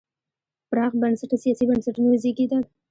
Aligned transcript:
پراخ 0.69 0.91
بنسټه 1.01 1.37
سیاسي 1.43 1.65
بنسټونه 1.69 2.07
وزېږېدل. 2.09 2.61